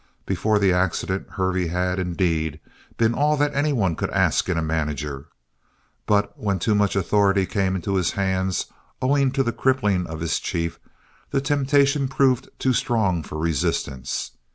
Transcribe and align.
Before 0.25 0.57
the 0.57 0.73
accident 0.73 1.27
Hervey 1.29 1.67
had, 1.67 1.99
indeed, 1.99 2.59
been 2.97 3.13
all 3.13 3.37
that 3.37 3.53
anyone 3.53 3.95
could 3.95 4.09
ask 4.09 4.49
in 4.49 4.57
a 4.57 4.61
manager. 4.63 5.27
But 6.07 6.35
when 6.35 6.57
too 6.57 6.73
much 6.73 6.95
authority 6.95 7.45
came 7.45 7.75
into 7.75 7.93
his 7.97 8.13
hands 8.13 8.65
owing 8.99 9.31
to 9.33 9.43
the 9.43 9.53
crippling 9.53 10.07
of 10.07 10.19
his 10.19 10.39
chief, 10.39 10.79
the 11.29 11.39
temptation 11.39 12.07
proved 12.07 12.49
too 12.57 12.73
strong 12.73 13.21
for 13.21 13.37
resistance. 13.37 14.31